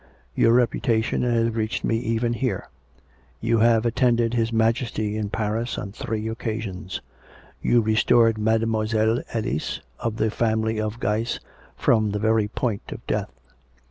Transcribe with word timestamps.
Your 0.33 0.51
reputa 0.55 1.03
tion 1.03 1.21
has 1.21 1.51
reached 1.51 1.83
me 1.83 1.95
even 1.97 2.33
here; 2.33 2.69
you 3.39 3.59
have 3.59 3.85
attended 3.85 4.33
His 4.33 4.51
Majesty 4.51 5.15
in 5.15 5.29
Paris 5.29 5.77
on 5.77 5.91
three 5.91 6.27
occasions; 6.27 7.01
you 7.61 7.81
restored 7.81 8.39
Made 8.39 8.65
moiselle 8.67 9.21
Elise, 9.31 9.79
of 9.99 10.17
the 10.17 10.31
family 10.31 10.81
of 10.81 10.99
Guise, 10.99 11.39
from 11.77 12.09
the 12.09 12.17
very 12.17 12.47
point 12.47 12.91
of 12.91 13.05
death. 13.05 13.29